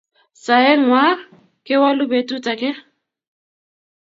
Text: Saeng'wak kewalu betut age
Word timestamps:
Saeng'wak 0.43 1.19
kewalu 1.65 2.03
betut 2.11 2.45
age 2.51 2.71